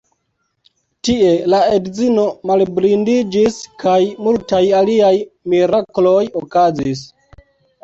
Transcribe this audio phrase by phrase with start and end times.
[1.09, 5.13] Tie la edzino malblindiĝis kaj multaj aliaj
[5.55, 7.07] mirakloj okazis.